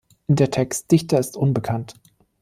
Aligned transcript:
Der 0.27 0.49
Textdichter 0.49 1.19
ist 1.19 1.37
unbekannt. 1.37 1.93